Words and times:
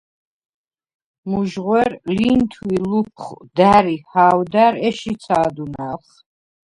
მუჟღუ̂ერ, 1.29 1.91
ლინთუ̂ 2.15 2.67
ი 2.77 2.79
ლუფხუ̂ 2.89 3.41
და̈რ 3.57 3.85
ი 3.95 3.97
ჰაუ̂და̈რ 4.09 4.73
ეშ 4.87 4.99
იცა̄დუნა̄̈ლხ. 5.11 6.09